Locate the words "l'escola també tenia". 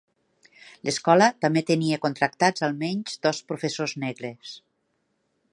0.87-2.01